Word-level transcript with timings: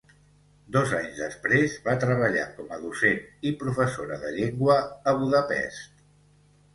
Dos 0.75 0.91
anys 0.99 1.17
després 1.23 1.75
va 1.87 1.93
treballar 2.03 2.45
com 2.55 2.71
a 2.77 2.79
docent 2.85 3.19
i 3.49 3.51
professora 3.65 4.17
de 4.23 4.31
llengua 4.39 4.79
a 5.13 5.15
Budapest. 5.21 6.01